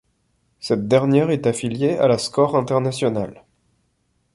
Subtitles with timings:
[0.59, 3.43] Cette dernière est affiliée à la Score Internationale.